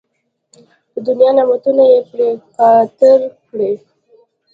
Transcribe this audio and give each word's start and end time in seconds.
د 0.93 0.95
دنیا 1.05 1.29
نعمتونه 1.37 1.83
یې 1.91 1.99
پرې 2.09 2.29
قطار 2.55 3.19
کړي. 3.47 3.71